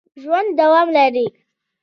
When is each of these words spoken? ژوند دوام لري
ژوند 0.21 0.49
دوام 0.59 0.87
لري 0.97 1.25